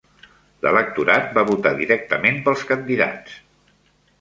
[0.65, 3.37] L'electorat va votar directament pels candidats.